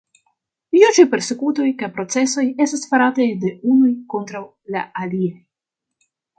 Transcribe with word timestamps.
Juĝaj 0.77 1.03
persekutoj 1.11 1.65
kaj 1.81 1.89
procesoj 1.99 2.47
estas 2.67 2.89
farataj 2.95 3.29
de 3.45 3.53
unuj 3.75 3.95
kontraŭ 4.17 4.45
la 4.77 4.85
aliaj. 5.07 5.33